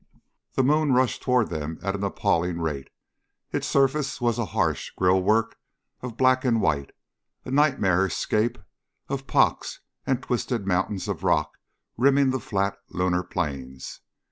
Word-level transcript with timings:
The 0.53 0.63
moon 0.63 0.93
rushed 0.93 1.21
toward 1.21 1.51
them 1.51 1.77
at 1.83 1.93
an 1.93 2.03
appalling 2.03 2.59
rate. 2.59 2.89
Its 3.51 3.67
surface 3.67 4.19
was 4.19 4.39
a 4.39 4.45
harsh 4.57 4.89
grille 4.97 5.21
work 5.21 5.59
of 6.01 6.17
black 6.17 6.43
and 6.43 6.59
white, 6.59 6.91
a 7.45 7.51
nightmarish 7.51 8.15
scape 8.15 8.57
of 9.09 9.27
pocks 9.27 9.79
and 10.07 10.23
twisted 10.23 10.65
mountains 10.65 11.07
of 11.07 11.23
rock 11.23 11.55
rimming 11.97 12.31
the 12.31 12.39
flat 12.39 12.79
lunar 12.89 13.21
plains. 13.21 13.99